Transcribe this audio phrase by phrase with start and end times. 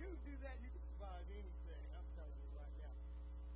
[0.00, 1.82] you do that, you can survive anything.
[1.92, 2.96] I'm telling you right now.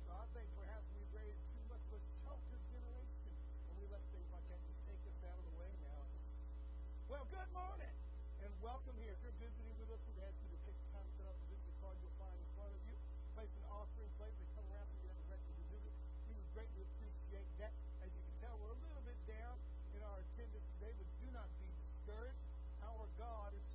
[0.05, 3.33] So I think perhaps we've raised too much of a sheltered generation
[3.65, 6.05] when we let things like that just take us out of the way now.
[7.09, 7.95] Well, good morning
[8.45, 9.17] and welcome here.
[9.17, 11.33] If you're visiting with us, we'd ask you to take the time to set up
[11.33, 12.95] the visitor card you'll find in front of you.
[13.33, 15.93] Place an offering plate and come around so you have a record to visit.
[16.29, 17.73] We would greatly appreciate that.
[18.05, 19.57] As you can tell, we're a little bit down
[19.97, 22.45] in our attendance today, but do not be discouraged.
[22.85, 23.65] Our God is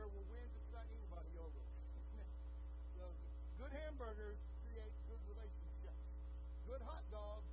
[0.00, 1.60] hamburger will win just about anybody over.
[2.96, 3.04] so
[3.60, 6.00] good hamburgers create good relationships.
[6.64, 7.49] Good hot dogs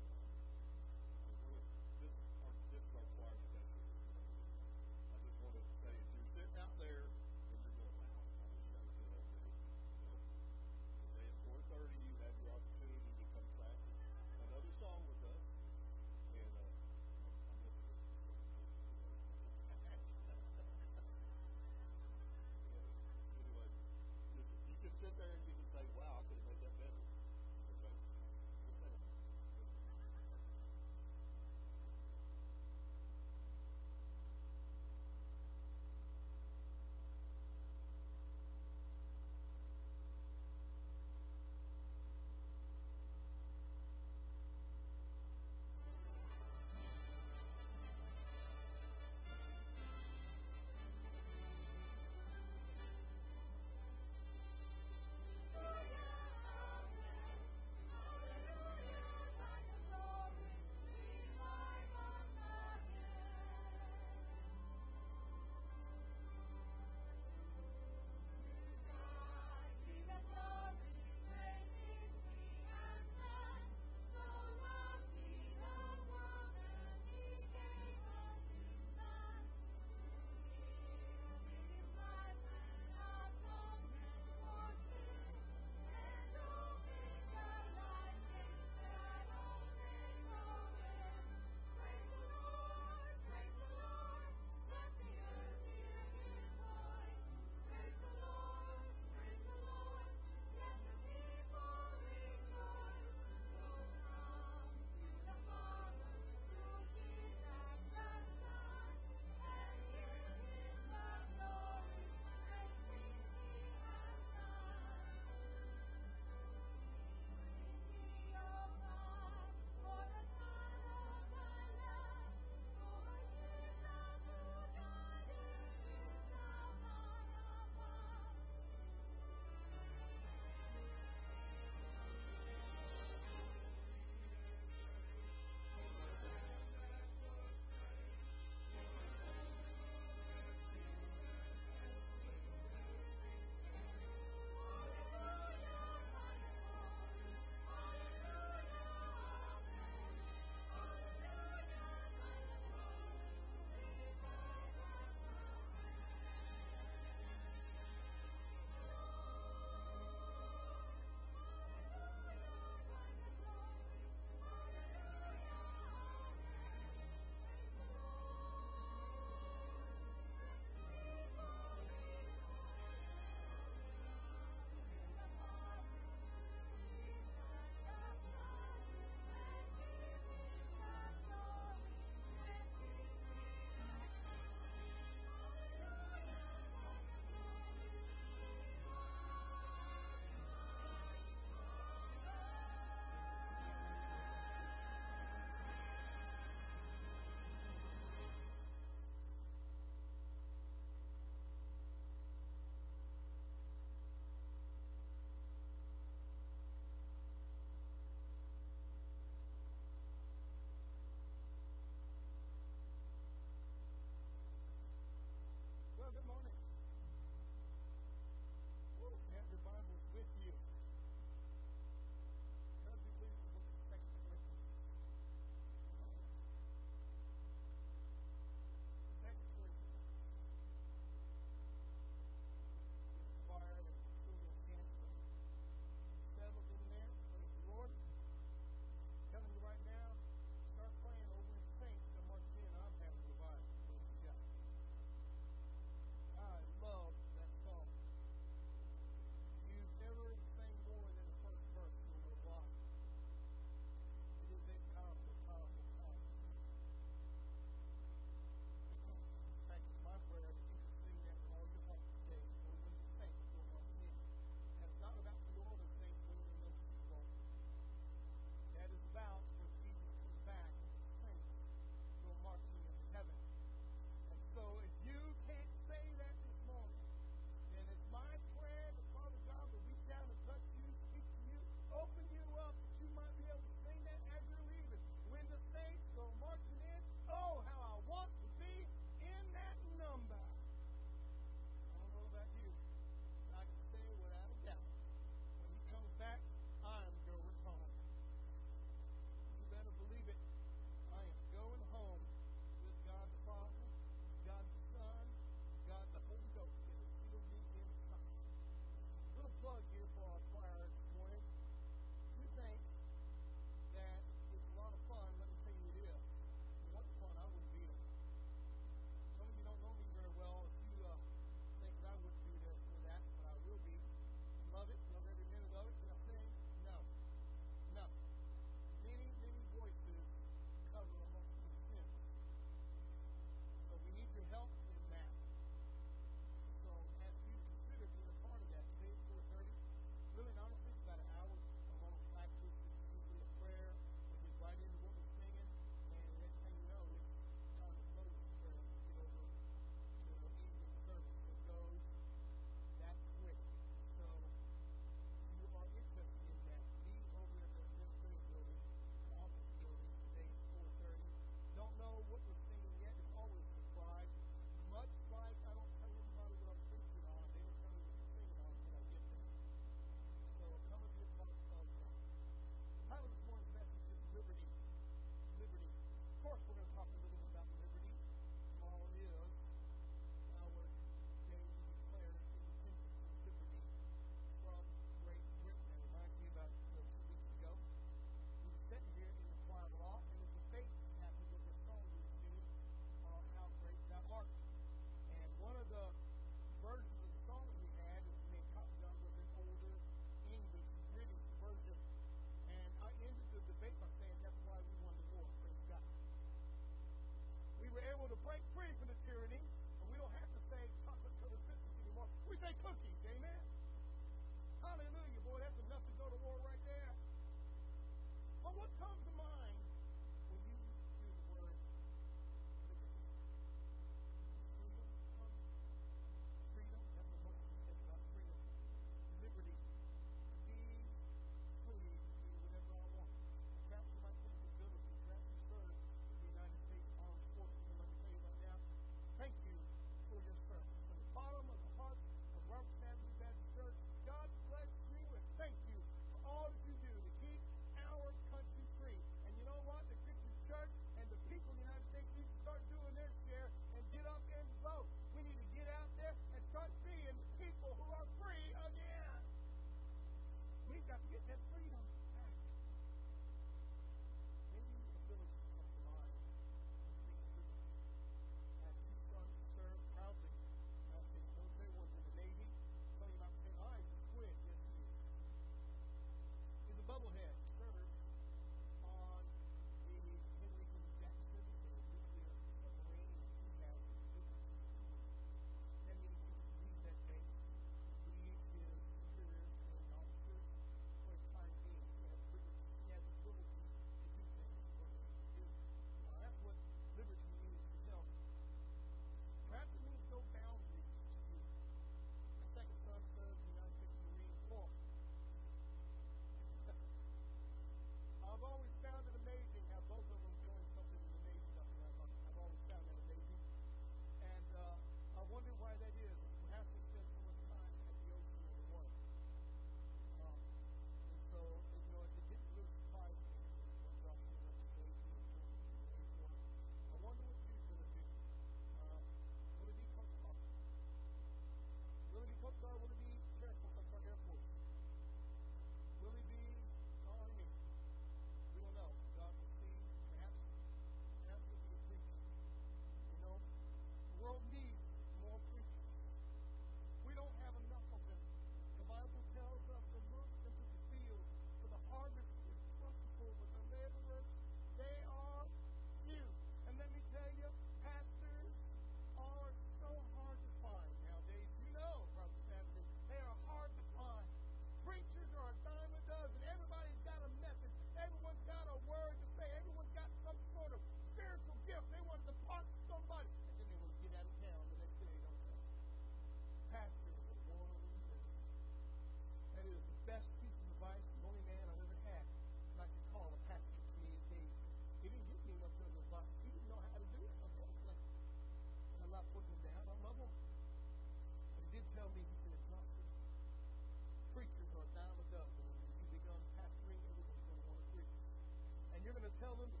[599.61, 600.00] tell them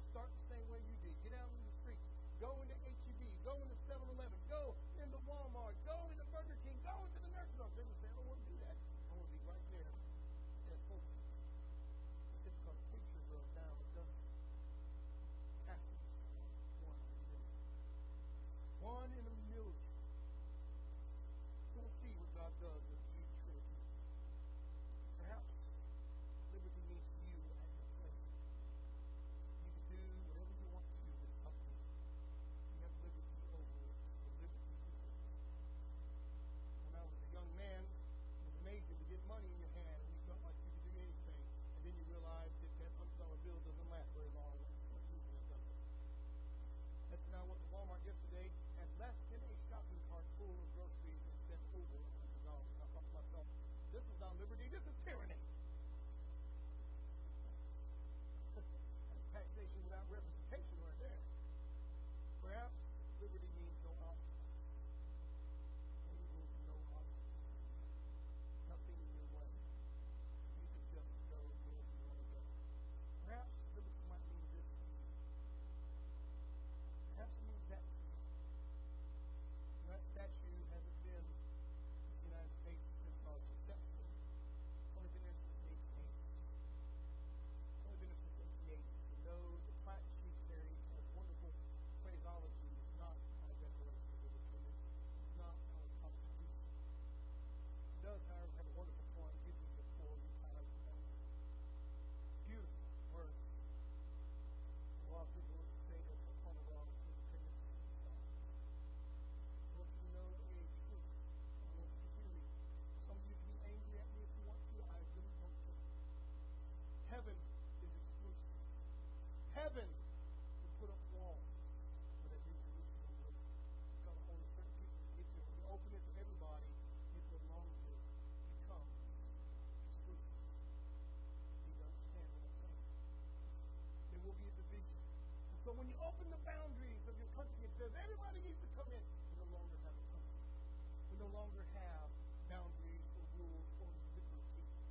[141.31, 142.11] longer have
[142.51, 144.83] boundaries or rules for individual people.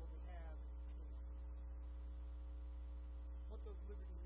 [0.00, 1.44] What they have is choices.
[3.52, 4.17] What those liberty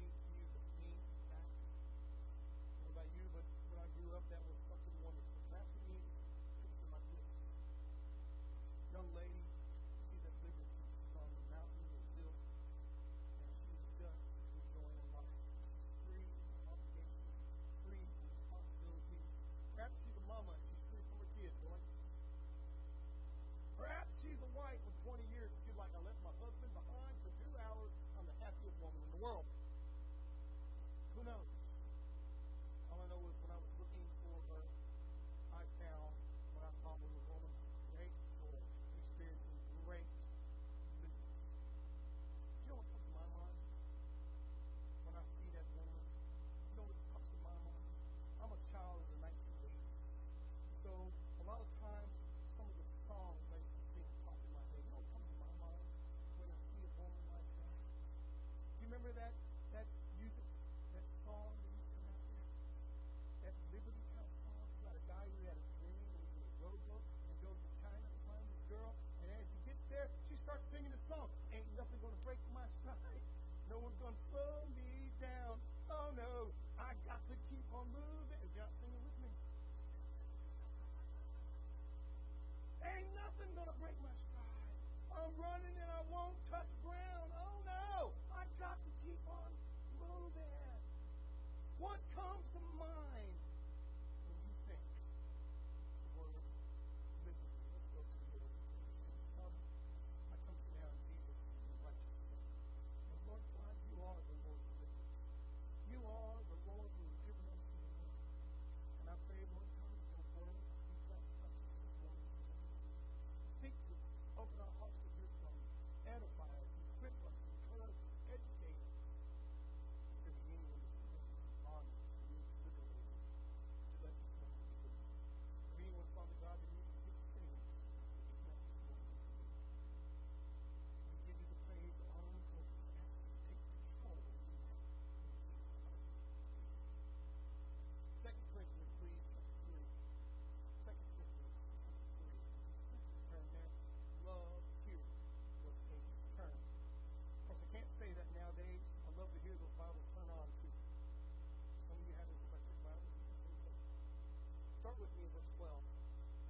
[154.93, 155.73] read with me in verse 12.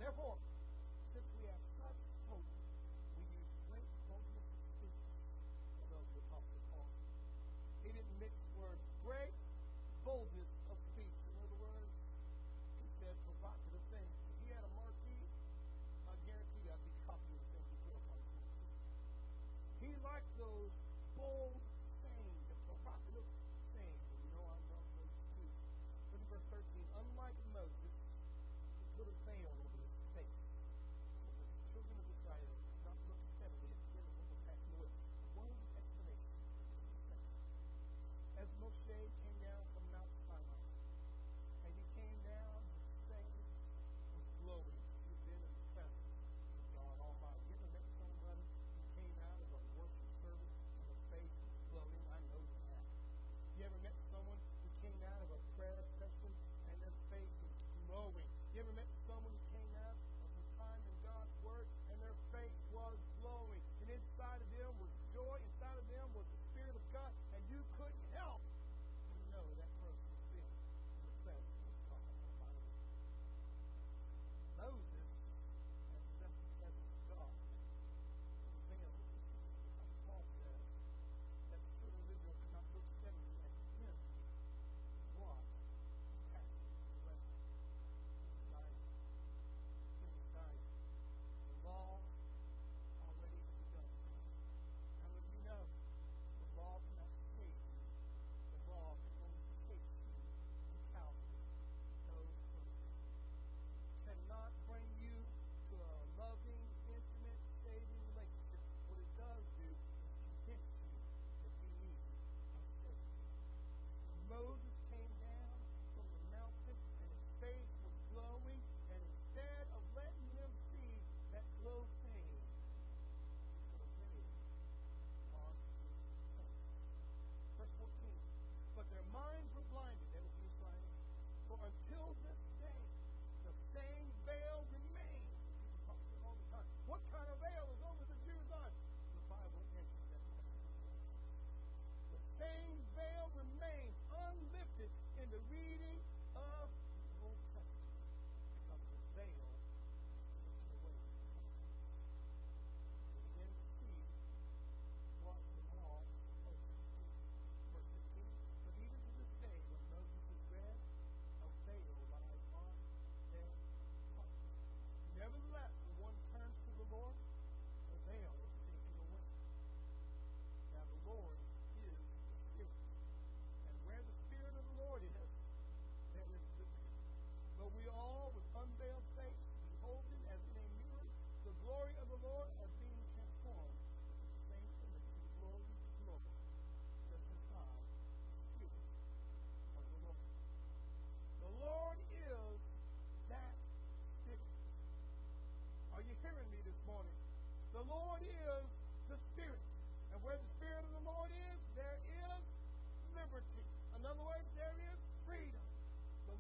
[0.03, 0.35] Therefore,
[1.15, 2.43] since we have such hope,
[3.15, 4.99] we use great boldness to speak,
[5.79, 6.91] although the Apostle Paul.
[7.87, 8.83] He didn't mix words.
[9.07, 9.31] Great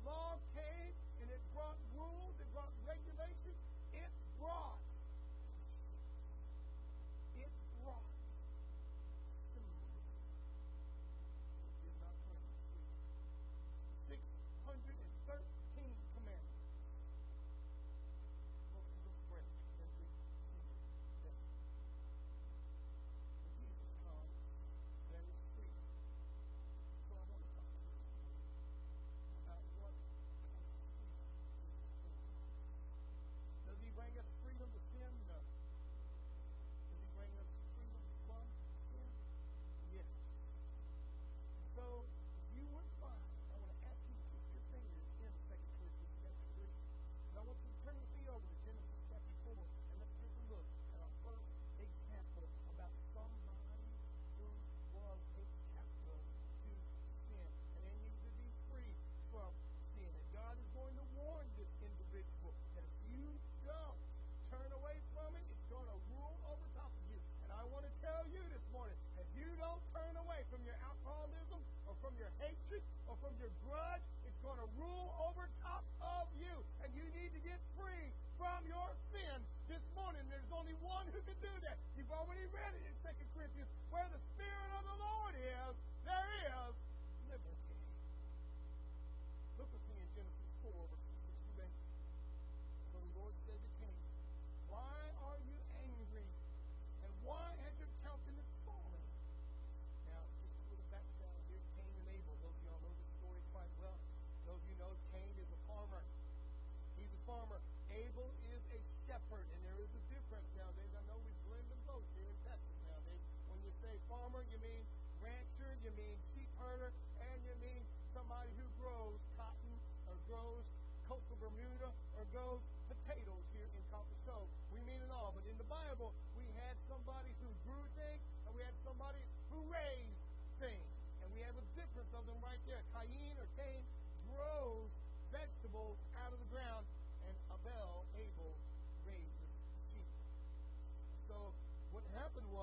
[0.04, 1.78] law came and it brought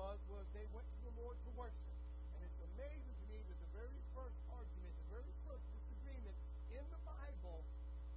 [0.00, 1.96] was was they went to the Lord to worship.
[2.32, 6.36] And it's amazing to me that the very first argument, the very first disagreement
[6.72, 7.60] in the Bible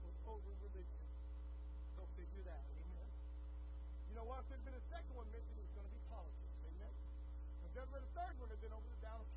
[0.08, 1.04] was over religion.
[2.00, 2.64] So they do that.
[2.64, 3.10] Amen.
[4.08, 4.48] You know what?
[4.48, 6.56] If there'd been a second one mentioned, it was going to be politics.
[6.72, 6.94] Amen.
[7.68, 9.28] If there'd been a third one, it'd been over the Dallas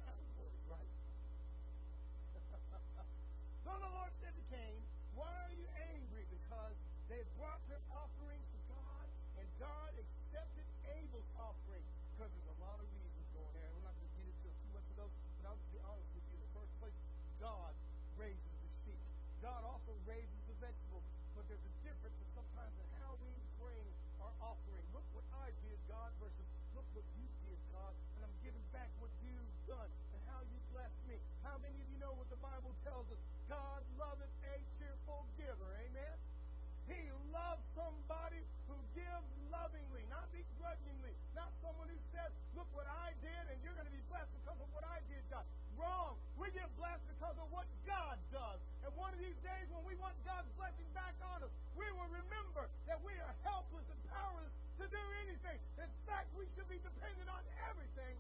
[46.47, 48.63] We get blessed because of what God does.
[48.87, 52.07] And one of these days when we want God's blessing back on us, we will
[52.07, 55.59] remember that we are helpless and powerless to do anything.
[55.83, 58.15] In fact, we should be dependent on everything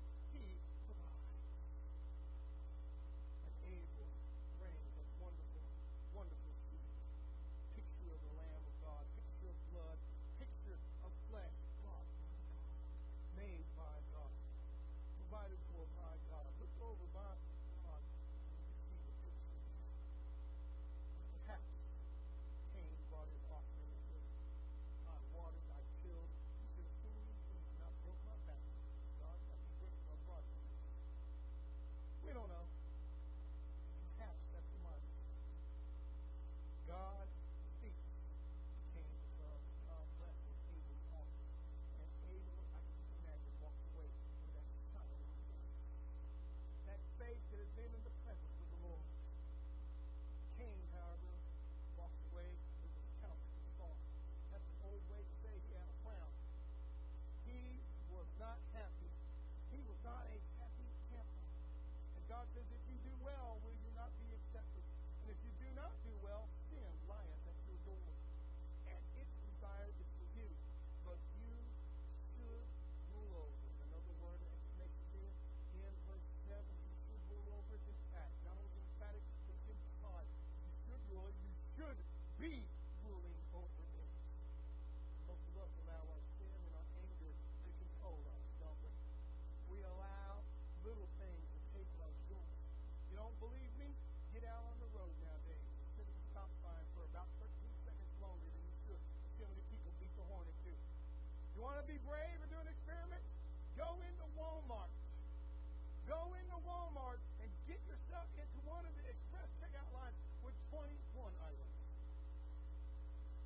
[110.76, 111.76] 21 items.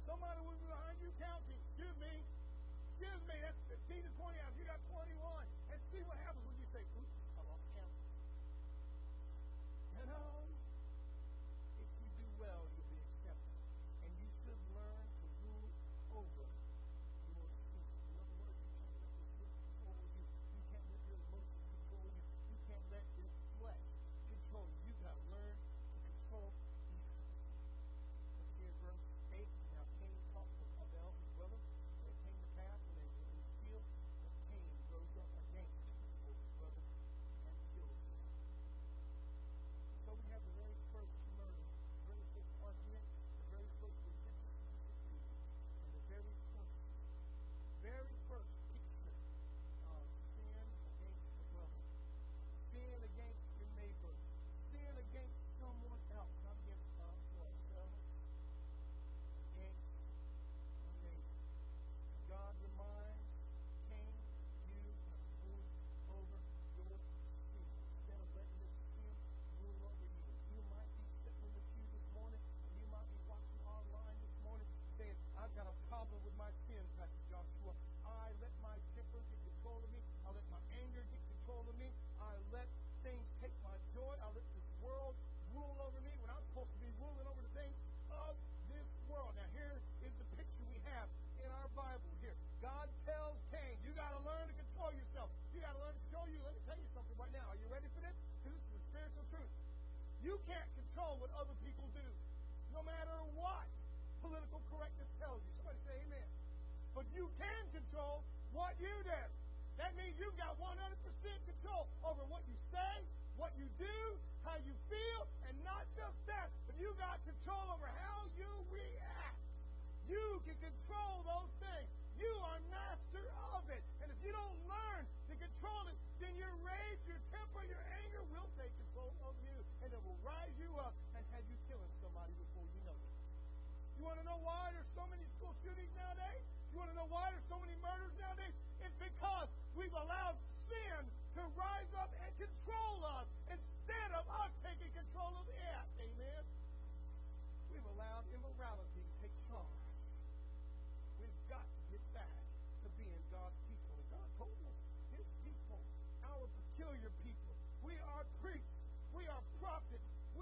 [0.03, 1.63] Somebody will be behind you counting.
[1.79, 2.15] Give me.
[2.99, 3.37] Give me.
[3.39, 4.57] That's 15 to 20 items.
[4.59, 5.47] You got 21.
[5.71, 6.50] And see what happens.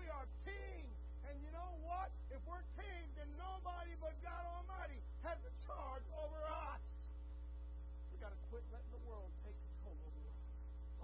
[0.08, 0.88] We are king,
[1.28, 2.08] And you know what?
[2.32, 6.80] If we're king, then nobody but God Almighty has a charge over us.
[8.08, 10.40] we got to quit letting the world take control over us.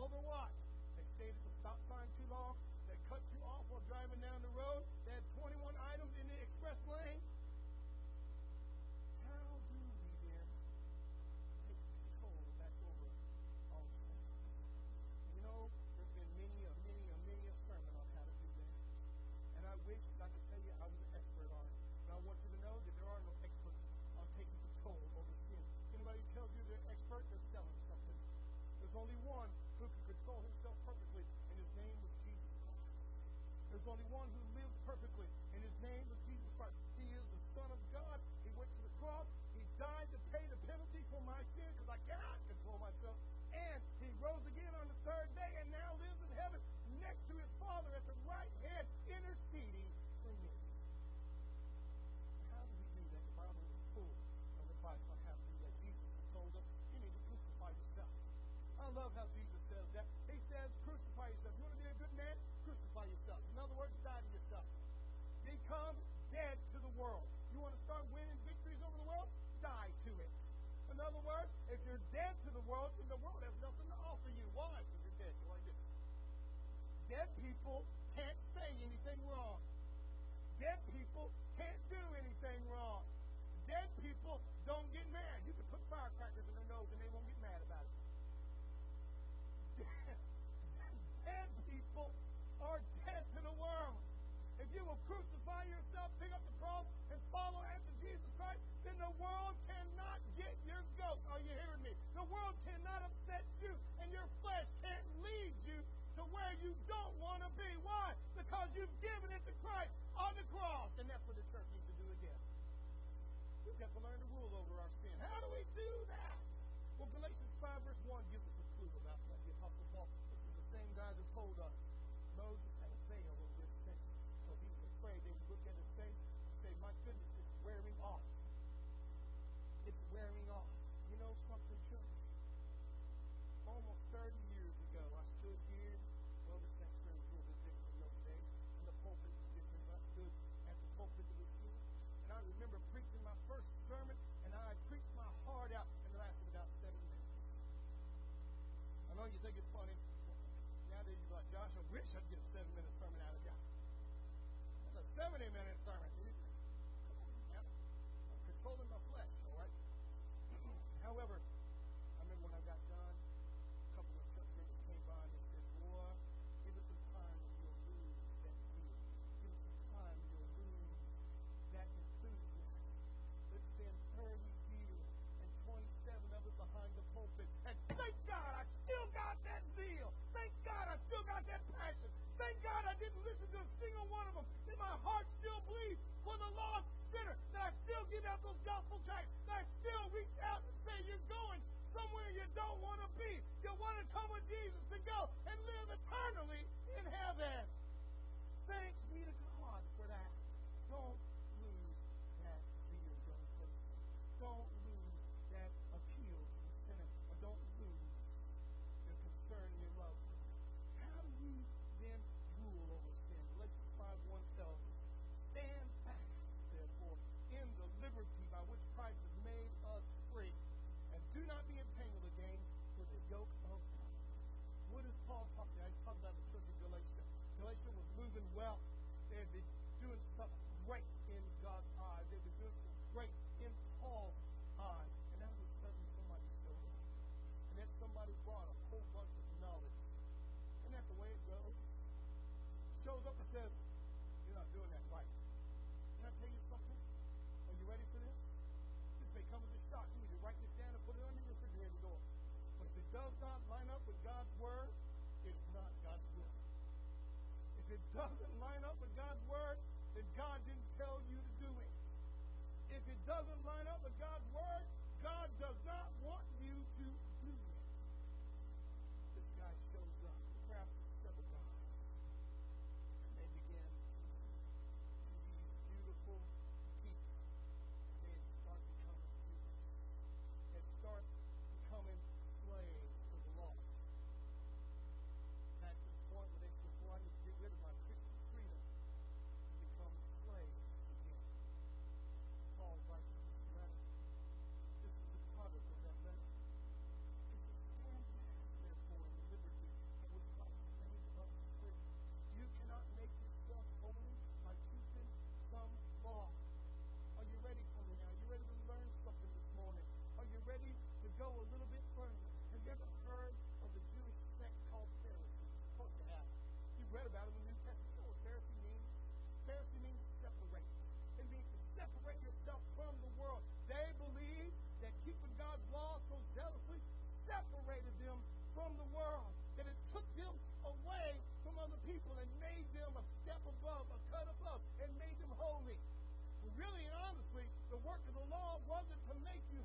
[0.01, 0.49] Over what?
[0.97, 2.57] They stayed at the stop sign too long.
[2.89, 4.89] They cut you off while driving down the road.
[5.05, 5.53] They had 21
[5.85, 7.21] items in the express lane.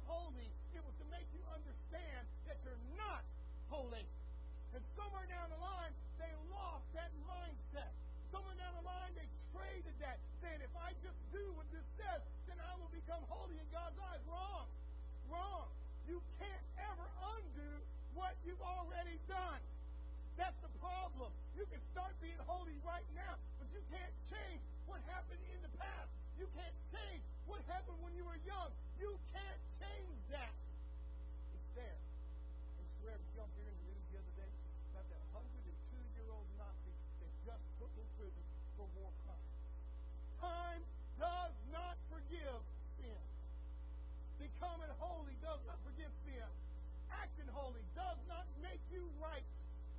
[0.09, 3.21] holy, it was to make you understand that you're not
[3.69, 4.01] holy.
[4.73, 7.93] And somewhere down the line, they lost that mindset.
[8.33, 12.21] Somewhere down the line, they traded that, saying, if I just do what this says,
[12.49, 14.21] then I will become holy in God's eyes.
[14.25, 14.65] Wrong.
[15.29, 15.69] Wrong.
[16.09, 17.05] You can't ever
[17.37, 17.71] undo
[18.17, 19.61] what you've already done.
[20.37, 21.29] That's the problem.
[21.53, 25.73] You can start being holy right now, but you can't change what happened in the
[25.77, 26.09] past.
[26.37, 28.73] You can't change what happened when you were young.
[28.97, 29.61] You can't
[30.29, 30.53] debt
[31.57, 31.99] is there.
[32.77, 34.51] And Swear jumped here in the news the other day
[34.93, 36.93] about that 102-year-old Nazi
[37.25, 38.45] that just put in prison
[38.77, 39.53] for war crimes.
[40.37, 40.81] Time
[41.17, 42.61] does not forgive
[43.01, 43.21] sin.
[44.37, 46.47] Becoming holy does not forgive sin.
[47.09, 49.43] Acting holy does not make you right.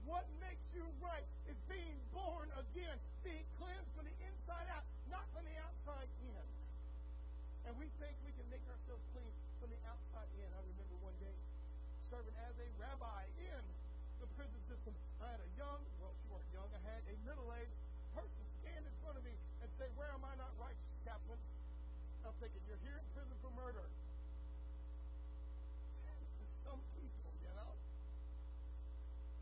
[0.07, 5.27] What makes you right is being born again, being cleansed from the inside out, not
[5.35, 6.47] from the outside in.
[7.69, 9.05] And we think we can make ourselves
[17.31, 17.79] middle-aged
[18.11, 19.31] person stand in front of me
[19.63, 21.39] and say, where am I not righteous, Chaplain?
[22.27, 23.87] I'm thinking, you're here in prison for murder.
[26.67, 27.73] Some people, you know.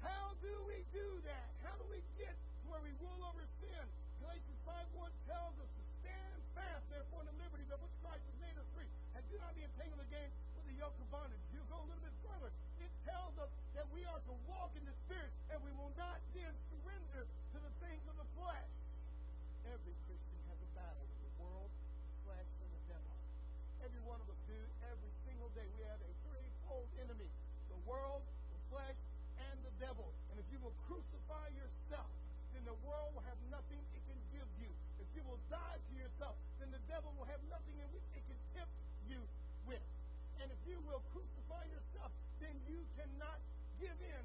[0.05, 1.49] How do we do that?
[1.65, 3.85] How do we get to where we rule over sin?
[4.21, 8.21] Galatians five one tells us to stand fast, therefore, in the liberty of which Christ
[8.21, 8.89] has made us free.
[9.17, 10.29] And do not be entangled again
[10.61, 11.41] with the yoke of bondage.
[11.57, 12.53] You go a little bit further.
[12.85, 16.21] It tells us that we are to walk in the Spirit and we will not
[16.37, 16.53] then
[27.89, 28.21] world,
[28.53, 29.01] the flesh,
[29.51, 30.13] and the devil.
[30.31, 32.13] And if you will crucify yourself,
[32.53, 34.69] then the world will have nothing it can give you.
[35.01, 38.23] If you will die to yourself, then the devil will have nothing in which it
[38.29, 38.77] can tempt
[39.09, 39.25] you
[39.65, 39.83] with.
[40.45, 43.41] And if you will crucify yourself, then you cannot
[43.81, 44.18] give in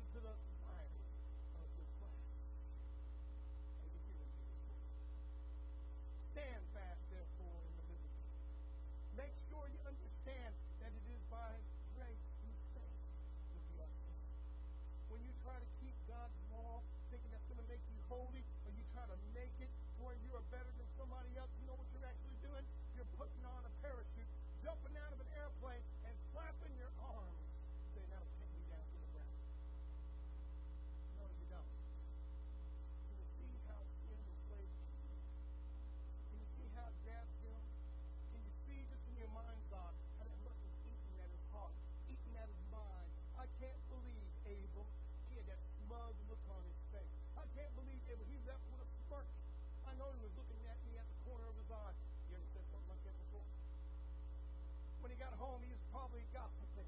[55.44, 56.88] home, he was probably gossiping.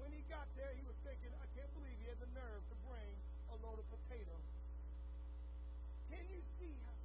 [0.00, 2.76] When he got there, he was thinking, I can't believe he had the nerve to
[2.88, 3.12] bring
[3.52, 4.48] a load of potatoes.
[6.08, 6.95] Can you see how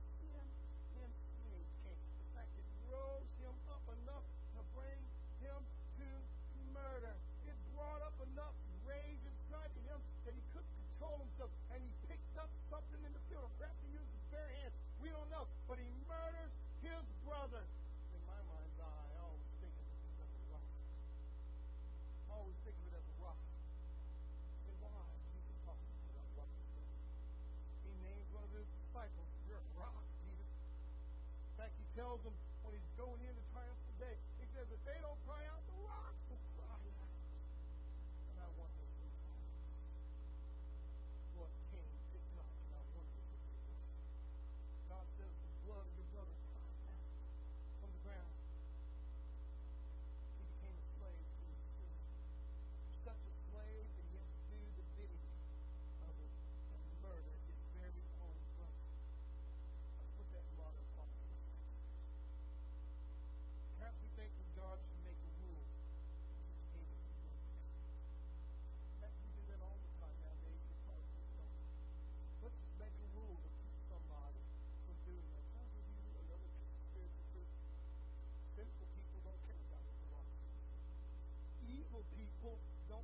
[31.95, 33.30] tells him when he's going in,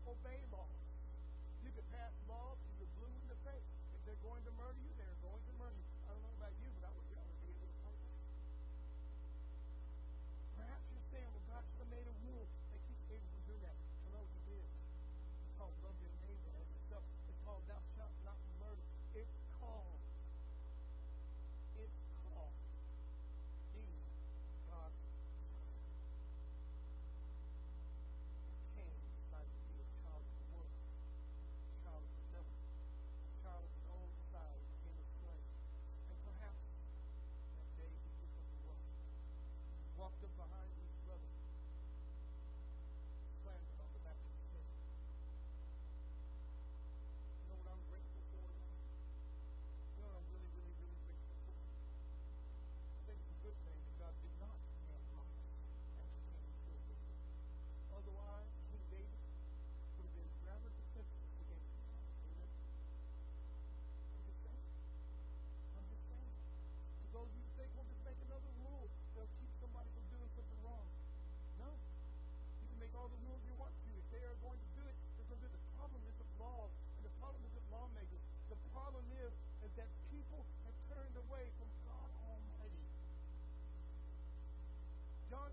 [0.08, 0.68] obey law.
[1.64, 3.68] You can pass laws and you're blue in the face.
[3.92, 5.87] If they're going to murder you, they're going to murder you.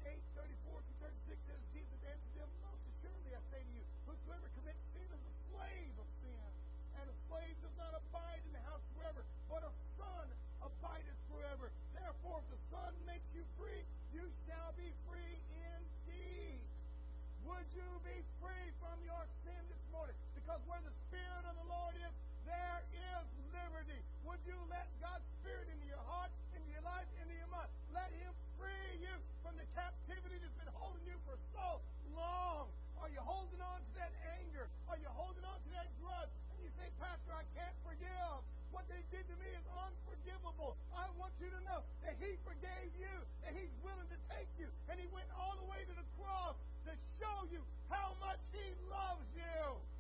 [0.05, 4.47] 8, 34 through 36 says, Jesus answered them, Most assuredly I say to you, whosoever
[4.61, 6.51] commits sin is a slave of sin.
[7.01, 10.27] And a slave does not abide in the house forever, but a son
[10.61, 11.73] abideth forever.
[11.97, 13.83] Therefore, if the son makes you free,
[14.13, 15.37] you shall be free
[15.73, 16.61] indeed.
[17.49, 20.17] Would you be free from your sin this morning?
[20.33, 22.13] Because where the Spirit of the Lord is,
[22.49, 24.01] there is liberty.
[24.25, 25.04] Would you let go?
[38.05, 38.45] forgive.
[38.73, 40.77] What they did to me is unforgivable.
[40.93, 43.15] I want you to know that He forgave you,
[43.47, 46.57] that He's willing to take you, and He went all the way to the cross
[46.85, 49.94] to show you how much He loves you.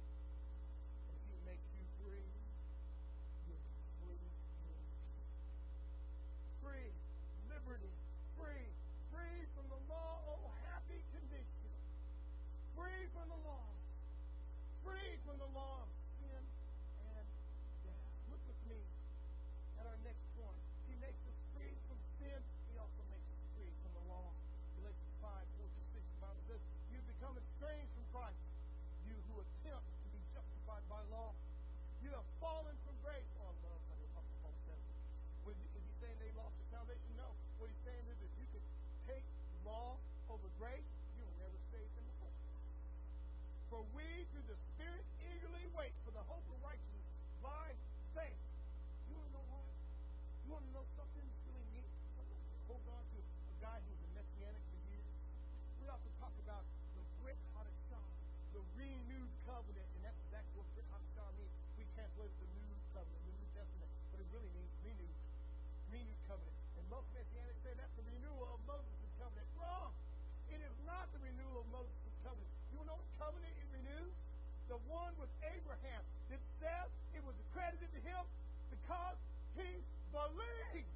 [80.15, 80.87] believed.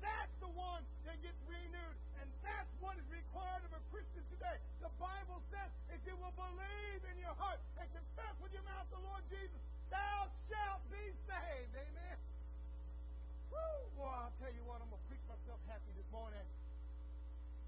[0.00, 1.98] That's the one that gets renewed.
[2.16, 4.56] And that's what is required of a Christian today.
[4.80, 8.88] The Bible says, if you will believe in your heart and confess with your mouth
[8.88, 9.60] the Lord Jesus,
[9.92, 11.72] thou shalt be saved.
[11.76, 12.16] Amen.
[13.52, 16.44] Woo, boy, I'll tell you what, I'm going to preach myself happy this morning.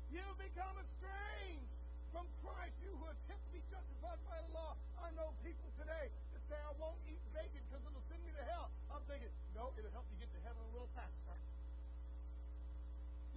[0.08, 1.72] You become estranged
[2.12, 4.76] from Christ, you who attempt to be justified by the law.
[5.00, 8.44] I know people today that say, I won't eat bacon because it'll send me to
[8.52, 8.68] hell.
[8.92, 9.32] I'm thinking,
[9.62, 11.38] no, it'll help you get to heaven a little faster.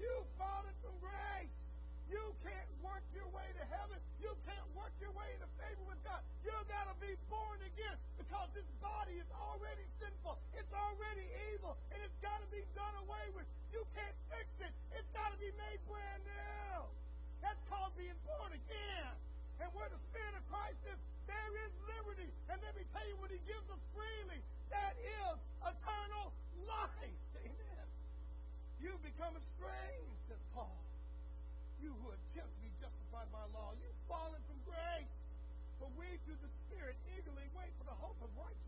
[0.02, 0.10] You
[0.42, 1.54] fallen from grace.
[2.10, 4.02] You can't work your way to heaven.
[4.18, 6.26] You can't work your way into favor with God.
[6.42, 10.42] You gotta be born again because this body is already sinful.
[10.58, 13.46] It's already evil, and it's gotta be done away with.
[13.70, 14.74] You can't fix it.
[14.98, 16.90] It's gotta be made brand new.
[17.46, 19.14] That's called being born again.
[19.62, 20.98] And where the Spirit of Christ is,
[21.30, 22.34] there is liberty.
[22.50, 24.42] And let me tell you, what He gives us freely,
[24.72, 26.34] that is eternal
[26.66, 27.22] life.
[27.38, 27.86] Amen.
[28.82, 30.78] You become estranged, says Paul.
[31.82, 35.14] You who attempt to be justified by law, you've fallen from grace.
[35.78, 38.65] For we through the Spirit eagerly wait for the hope of righteousness.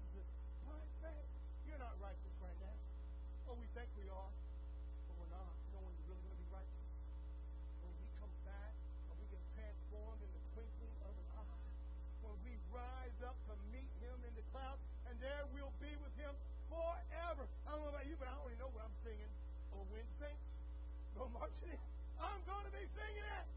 [21.17, 21.49] so much.
[22.21, 23.56] I'm going to be singing it.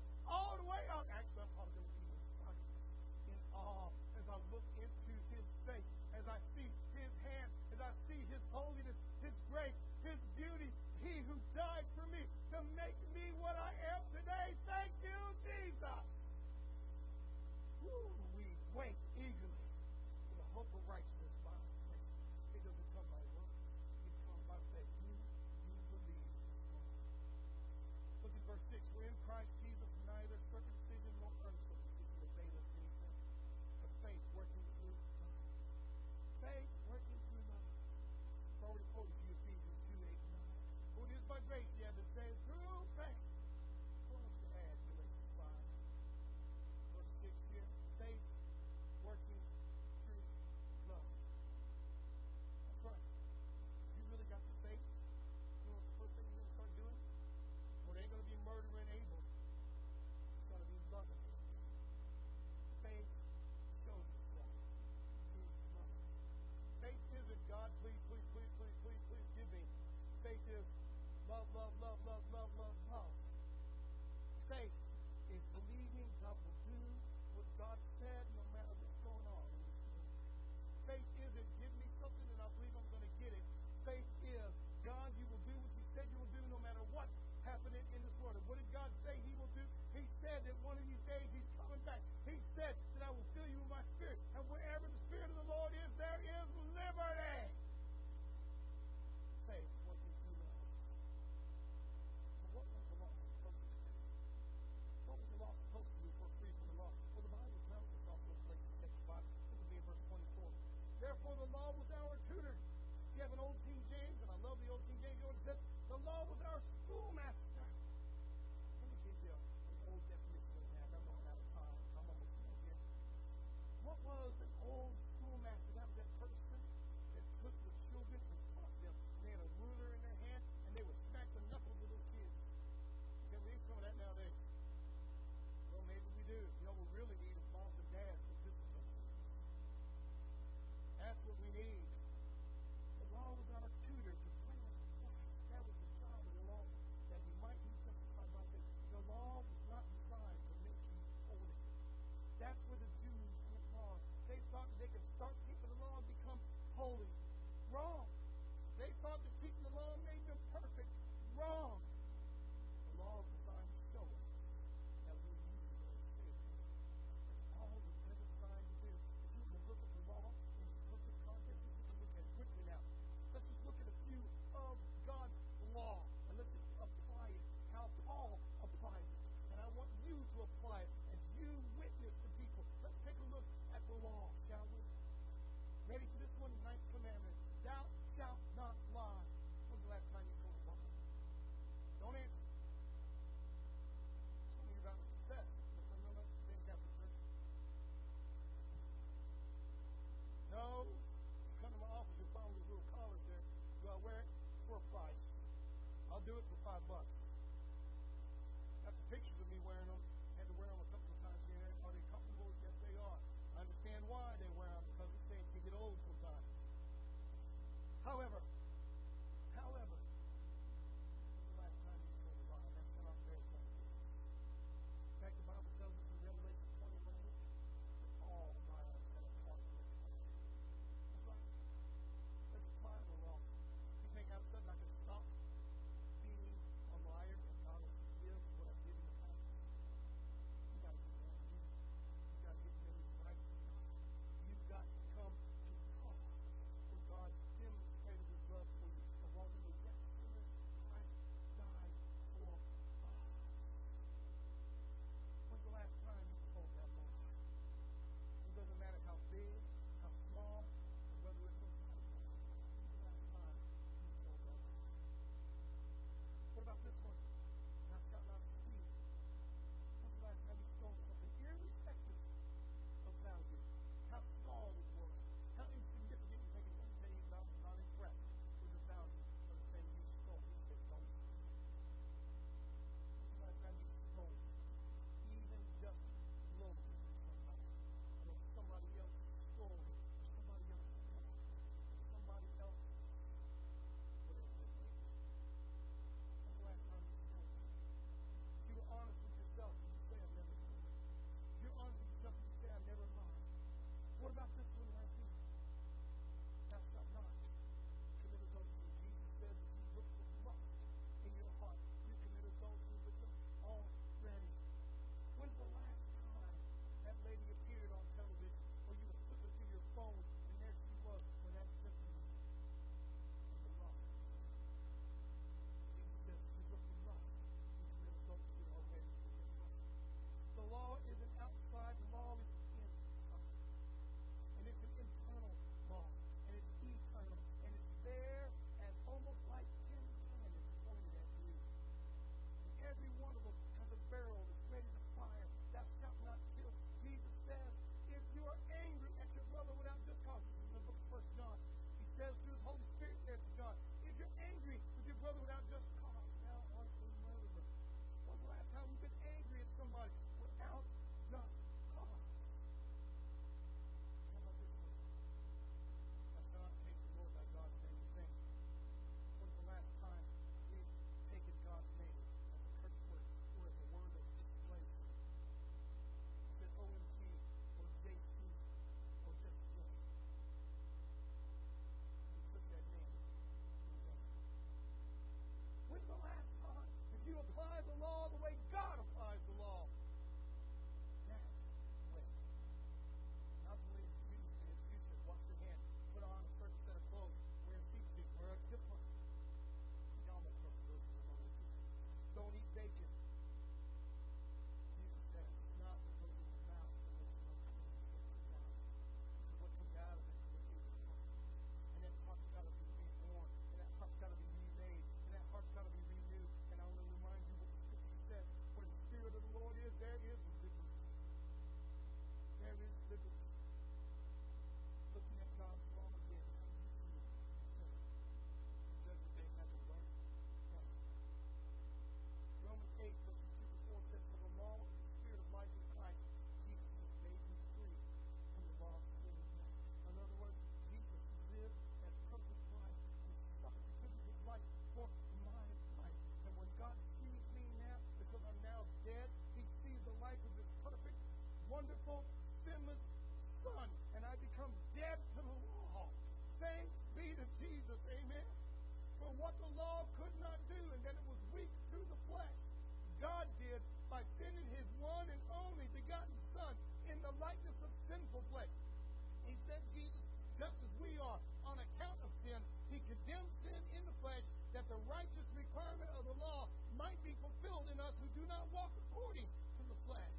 [469.81, 470.25] that Jesus,
[470.61, 472.61] just as we are, on account of sin,
[472.93, 474.45] he condemned sin in the flesh
[474.77, 476.69] that the righteous requirement of the law
[477.01, 480.37] might be fulfilled in us who do not walk according to the flesh,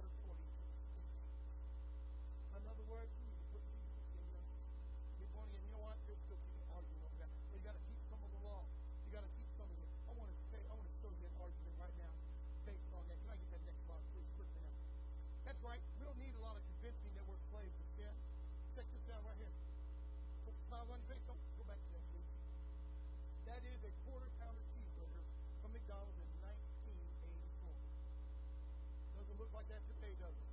[0.00, 1.04] but according to the
[2.56, 3.19] In other words,
[29.50, 30.48] look like that today, does it?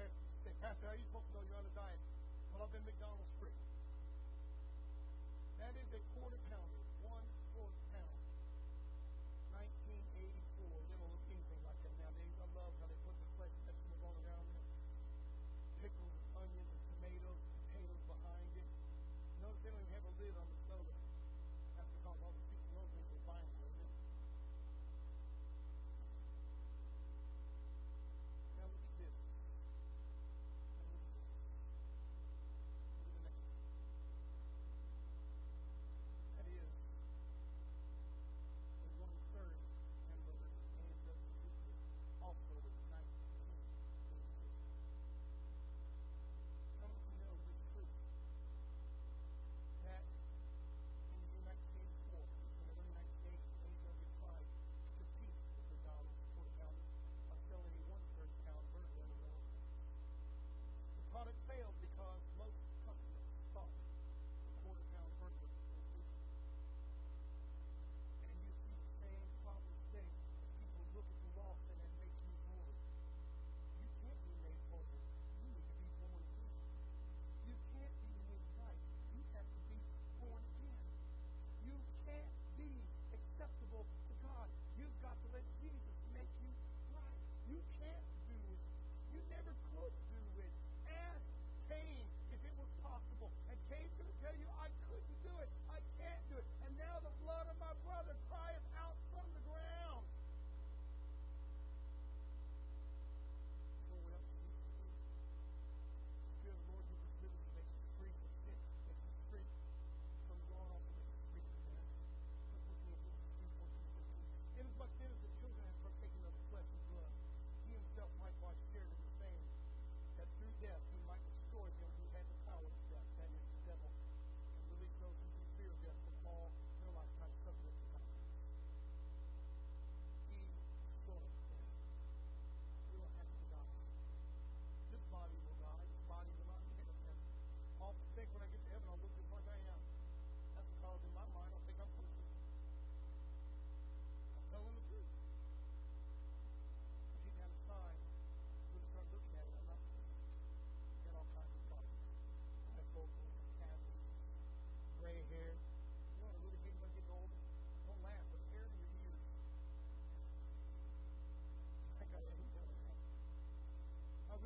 [0.00, 0.08] Say,
[0.48, 2.00] say Pastor, how are you supposed to know you're on a diet?
[2.48, 3.52] Well, I've been McDonald's free.
[5.60, 6.40] That is a quarter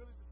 [0.00, 0.29] really